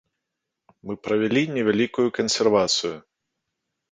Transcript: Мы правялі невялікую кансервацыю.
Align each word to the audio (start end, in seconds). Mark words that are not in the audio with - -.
Мы 0.91 0.95
правялі 1.07 1.43
невялікую 1.57 2.07
кансервацыю. 2.19 2.95